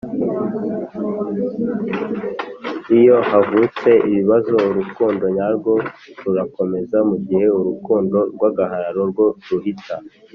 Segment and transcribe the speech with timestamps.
[2.97, 5.73] Iyo havutse ibibazo urukundo nyarwo
[6.23, 9.95] rurakomeza mu gihe urukundo rw agahararo rwo ruhita